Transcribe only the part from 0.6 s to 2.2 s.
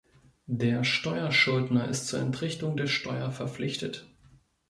Steuerschuldner ist zur